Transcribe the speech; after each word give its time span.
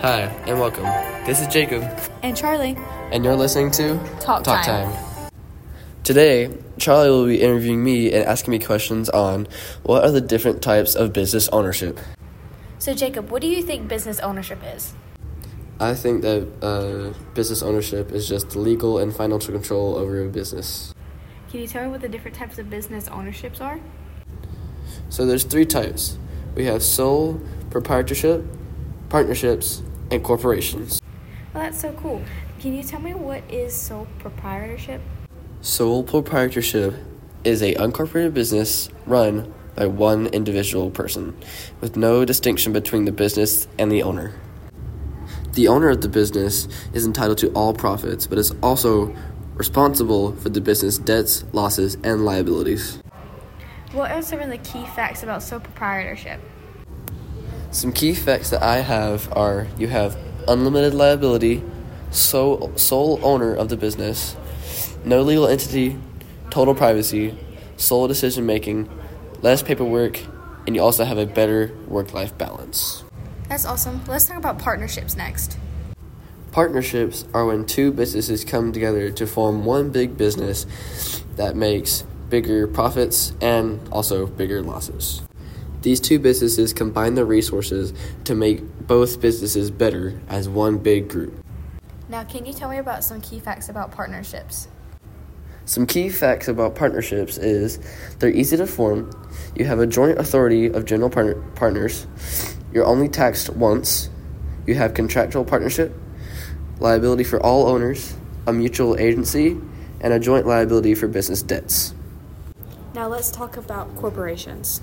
Hi, 0.00 0.20
and 0.46 0.60
welcome. 0.60 0.84
This 1.26 1.40
is 1.40 1.48
Jacob, 1.48 1.82
And 2.22 2.36
Charlee. 2.36 2.76
and 3.12 3.24
you're 3.24 3.34
listening 3.34 3.70
to 3.72 3.98
Talk 4.20 4.44
Time. 4.44 4.92
Today, 6.04 6.50
Charlee 6.78 7.08
will 7.08 7.26
be 7.26 7.40
interviewing 7.40 7.82
me 7.82 8.12
and 8.12 8.24
asking 8.24 8.52
me 8.52 8.58
questions 8.60 9.08
on 9.10 9.48
what 9.82 10.04
are 10.04 10.10
the 10.10 10.20
different 10.20 10.62
types 10.62 10.94
of 10.94 11.12
business 11.12 11.48
ownership. 11.48 11.98
So, 12.78 12.94
Jacob, 12.94 13.30
what 13.30 13.42
do 13.42 13.48
you 13.48 13.62
think 13.62 13.88
business 13.88 14.20
ownership 14.20 14.60
is? 14.74 14.94
I 15.80 15.94
think 15.94 16.22
that 16.22 16.48
uh, 16.62 17.12
business 17.34 17.62
ownership 17.62 18.12
is 18.12 18.28
just 18.28 18.54
legal 18.56 18.98
and 18.98 19.14
financial 19.14 19.52
control 19.52 19.96
over 19.96 20.22
a 20.24 20.28
business. 20.28 20.94
Can 21.50 21.60
you 21.60 21.66
tell 21.66 21.84
me 21.84 21.90
what 21.90 22.00
the 22.00 22.08
different 22.08 22.36
types 22.36 22.58
of 22.58 22.70
business 22.70 23.08
ownerships 23.08 23.60
are? 23.60 23.80
So 25.08 25.26
there's 25.26 25.44
three 25.44 25.66
types. 25.66 26.18
We 26.54 26.66
have 26.66 26.82
sole 26.82 27.40
proprietorship, 27.70 28.44
partnerships, 29.08 29.82
and 30.10 30.22
corporations. 30.22 31.00
Well, 31.52 31.64
that's 31.64 31.80
so 31.80 31.92
cool. 31.92 32.22
Can 32.60 32.74
you 32.74 32.82
tell 32.82 33.00
me 33.00 33.14
what 33.14 33.42
is 33.50 33.74
sole 33.74 34.06
proprietorship? 34.18 35.00
Sole 35.60 36.02
proprietorship 36.02 36.94
is 37.44 37.62
a 37.62 37.74
uncorporated 37.74 38.34
business 38.34 38.90
run 39.06 39.52
by 39.74 39.86
one 39.86 40.26
individual 40.28 40.90
person, 40.90 41.36
with 41.80 41.96
no 41.96 42.24
distinction 42.24 42.72
between 42.72 43.04
the 43.04 43.12
business 43.12 43.68
and 43.78 43.92
the 43.92 44.02
owner. 44.02 44.34
The 45.52 45.68
owner 45.68 45.88
of 45.88 46.00
the 46.00 46.08
business 46.08 46.68
is 46.92 47.06
entitled 47.06 47.38
to 47.38 47.50
all 47.52 47.72
profits, 47.72 48.26
but 48.26 48.38
is 48.38 48.52
also 48.62 49.14
responsible 49.54 50.34
for 50.36 50.48
the 50.48 50.60
business 50.60 50.98
debts, 50.98 51.44
losses, 51.52 51.96
and 52.04 52.24
liabilities. 52.24 53.00
What 53.92 54.10
are 54.10 54.22
some 54.22 54.40
of 54.40 54.50
the 54.50 54.58
key 54.58 54.84
facts 54.94 55.22
about 55.22 55.42
sole 55.42 55.60
proprietorship? 55.60 56.40
Some 57.70 57.92
key 57.92 58.14
facts 58.14 58.48
that 58.50 58.62
I 58.62 58.78
have 58.78 59.30
are 59.36 59.66
you 59.76 59.88
have 59.88 60.16
unlimited 60.48 60.94
liability, 60.94 61.62
sole, 62.10 62.72
sole 62.76 63.20
owner 63.22 63.54
of 63.54 63.68
the 63.68 63.76
business, 63.76 64.36
no 65.04 65.20
legal 65.20 65.46
entity, 65.46 65.98
total 66.48 66.74
privacy, 66.74 67.36
sole 67.76 68.08
decision 68.08 68.46
making, 68.46 68.88
less 69.42 69.62
paperwork, 69.62 70.18
and 70.66 70.74
you 70.74 70.82
also 70.82 71.04
have 71.04 71.18
a 71.18 71.26
better 71.26 71.76
work 71.86 72.14
life 72.14 72.36
balance. 72.38 73.04
That's 73.50 73.66
awesome. 73.66 74.02
Let's 74.08 74.24
talk 74.24 74.38
about 74.38 74.58
partnerships 74.58 75.14
next. 75.14 75.58
Partnerships 76.52 77.26
are 77.34 77.44
when 77.44 77.66
two 77.66 77.92
businesses 77.92 78.46
come 78.46 78.72
together 78.72 79.10
to 79.10 79.26
form 79.26 79.66
one 79.66 79.90
big 79.90 80.16
business 80.16 80.64
that 81.36 81.54
makes 81.54 82.04
bigger 82.30 82.66
profits 82.66 83.34
and 83.42 83.86
also 83.92 84.26
bigger 84.26 84.62
losses. 84.62 85.20
These 85.82 86.00
two 86.00 86.18
businesses 86.18 86.72
combine 86.72 87.14
their 87.14 87.24
resources 87.24 87.92
to 88.24 88.34
make 88.34 88.62
both 88.86 89.20
businesses 89.20 89.70
better 89.70 90.20
as 90.28 90.48
one 90.48 90.78
big 90.78 91.08
group. 91.08 91.44
Now, 92.08 92.24
can 92.24 92.44
you 92.46 92.52
tell 92.52 92.68
me 92.68 92.78
about 92.78 93.04
some 93.04 93.20
key 93.20 93.38
facts 93.38 93.68
about 93.68 93.92
partnerships? 93.92 94.66
Some 95.66 95.86
key 95.86 96.08
facts 96.08 96.48
about 96.48 96.74
partnerships 96.74 97.36
is 97.36 97.78
they're 98.18 98.30
easy 98.30 98.56
to 98.56 98.66
form, 98.66 99.10
you 99.54 99.66
have 99.66 99.78
a 99.78 99.86
joint 99.86 100.18
authority 100.18 100.66
of 100.66 100.86
general 100.86 101.10
partner- 101.10 101.40
partners, 101.54 102.06
you're 102.72 102.86
only 102.86 103.08
taxed 103.08 103.50
once, 103.50 104.08
you 104.66 104.74
have 104.74 104.94
contractual 104.94 105.44
partnership, 105.44 105.94
liability 106.80 107.22
for 107.22 107.38
all 107.40 107.66
owners, 107.66 108.16
a 108.46 108.52
mutual 108.52 108.96
agency, 108.98 109.58
and 110.00 110.12
a 110.12 110.18
joint 110.18 110.46
liability 110.46 110.94
for 110.94 111.06
business 111.06 111.42
debts. 111.42 111.94
Now, 112.94 113.06
let's 113.08 113.30
talk 113.30 113.58
about 113.58 113.94
corporations. 113.96 114.80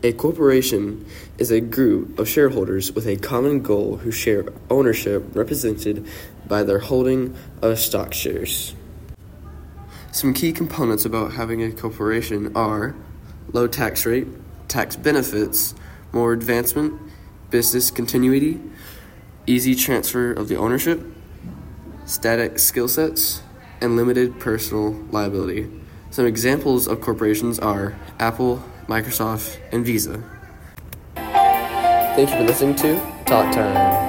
A 0.00 0.12
corporation 0.12 1.04
is 1.38 1.50
a 1.50 1.60
group 1.60 2.20
of 2.20 2.28
shareholders 2.28 2.92
with 2.92 3.04
a 3.08 3.16
common 3.16 3.62
goal 3.62 3.96
who 3.96 4.12
share 4.12 4.44
ownership 4.70 5.24
represented 5.34 6.06
by 6.46 6.62
their 6.62 6.78
holding 6.78 7.34
of 7.62 7.80
stock 7.80 8.14
shares. 8.14 8.76
Some 10.12 10.34
key 10.34 10.52
components 10.52 11.04
about 11.04 11.32
having 11.32 11.64
a 11.64 11.72
corporation 11.72 12.56
are 12.56 12.94
low 13.52 13.66
tax 13.66 14.06
rate, 14.06 14.28
tax 14.68 14.94
benefits, 14.94 15.74
more 16.12 16.32
advancement, 16.32 17.00
business 17.50 17.90
continuity, 17.90 18.60
easy 19.48 19.74
transfer 19.74 20.32
of 20.32 20.46
the 20.46 20.54
ownership, 20.54 21.04
static 22.06 22.60
skill 22.60 22.86
sets, 22.86 23.42
and 23.80 23.96
limited 23.96 24.38
personal 24.38 24.92
liability. 25.10 25.68
Some 26.10 26.24
examples 26.24 26.86
of 26.86 27.00
corporations 27.00 27.58
are 27.58 27.98
Apple, 28.20 28.62
Microsoft, 28.88 29.58
and 29.70 29.84
Visa. 29.84 30.22
Thank 31.14 32.30
you 32.30 32.36
for 32.36 32.42
listening 32.42 32.74
to 32.76 32.96
Talk 33.26 33.54
Time. 33.54 34.07